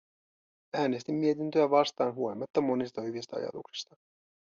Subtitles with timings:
[0.73, 3.95] Äänestin mietintöä vastaan huolimatta monista hyvistä ajatuksista.